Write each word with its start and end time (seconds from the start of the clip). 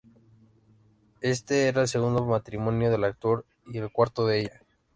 Este 1.21 1.67
era 1.67 1.83
el 1.83 1.87
segundo 1.87 2.25
matrimonio 2.25 2.89
del 2.89 3.03
actor, 3.03 3.45
y 3.67 3.77
el 3.77 3.91
cuarto 3.91 4.25
de 4.25 4.39
ella. 4.39 4.61